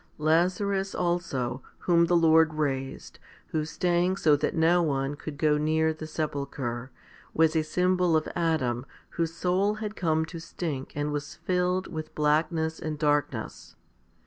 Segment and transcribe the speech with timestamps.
[0.17, 3.19] Lazarus also, whom the Lord raised,
[3.49, 6.89] who stank so that no one could go near the sepulchre,
[7.35, 12.15] was a symbol of Adam whose soul had come to stink and was filled with
[12.15, 13.75] blackness and darkness.